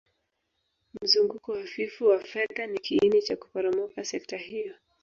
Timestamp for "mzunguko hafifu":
1.01-2.05